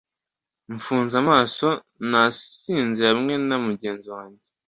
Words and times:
mfunze 0.75 1.13
amaso, 1.23 1.67
nasinze 2.09 3.01
hamwe 3.11 3.33
na 3.47 3.57
mugenzi 3.65 4.07
wanjye 4.15 4.43